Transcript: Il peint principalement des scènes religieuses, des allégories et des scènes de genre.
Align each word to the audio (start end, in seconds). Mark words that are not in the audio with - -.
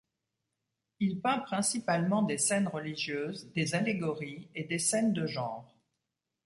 Il 0.99 1.21
peint 1.21 1.37
principalement 1.37 2.23
des 2.23 2.39
scènes 2.39 2.67
religieuses, 2.67 3.45
des 3.53 3.75
allégories 3.75 4.47
et 4.55 4.63
des 4.63 4.79
scènes 4.79 5.13
de 5.13 5.27
genre. 5.27 5.75